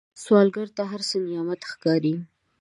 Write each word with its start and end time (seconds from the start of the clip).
سوالګر 0.23 0.67
ته 0.77 0.83
هر 0.91 1.01
څه 1.09 1.15
نعمت 1.27 1.61
ښکاري 1.71 2.13